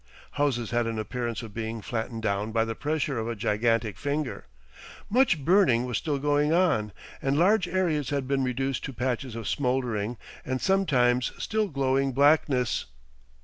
[0.31, 4.47] Houses had an appearance of being flattened down by the pressure of a gigantic finger.
[5.11, 9.47] Much burning was still going on, and large areas had been reduced to patches of
[9.47, 12.85] smouldering and sometimes still glowing blackness.